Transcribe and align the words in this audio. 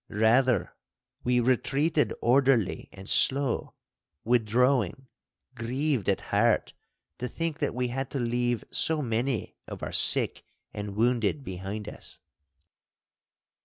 Rather 0.09 0.73
we 1.23 1.39
retreated 1.39 2.11
orderly 2.23 2.89
and 2.91 3.07
slow—withdrawing, 3.07 5.05
grieved 5.53 6.09
at 6.09 6.21
heart 6.33 6.73
to 7.19 7.27
think 7.27 7.59
that 7.59 7.75
we 7.75 7.89
had 7.89 8.09
to 8.09 8.17
leave 8.17 8.63
so 8.71 9.03
many 9.03 9.55
of 9.67 9.83
our 9.83 9.93
sick 9.93 10.43
and 10.73 10.95
wounded 10.95 11.43
behind 11.43 11.87
us. 11.87 12.19